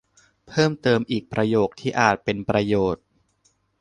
[0.47, 3.03] เพิ่มเติม อีกประโยคที่อาจเป็นประโยชน์